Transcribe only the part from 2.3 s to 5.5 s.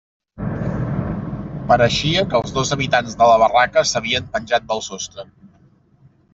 que els dos habitants de la barraca s'havien penjat del sostre.